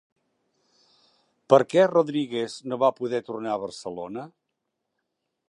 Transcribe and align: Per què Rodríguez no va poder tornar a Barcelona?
Per 1.53 1.59
què 1.73 1.85
Rodríguez 1.91 2.57
no 2.73 2.81
va 2.85 2.91
poder 3.01 3.21
tornar 3.29 3.53
a 3.59 3.61
Barcelona? 3.67 4.27